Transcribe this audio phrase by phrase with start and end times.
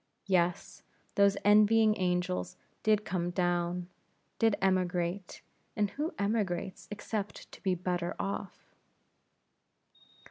[0.25, 0.81] Yes,
[1.13, 3.87] those envying angels did come down;
[4.39, 5.43] did emigrate;
[5.75, 8.73] and who emigrates except to be better off?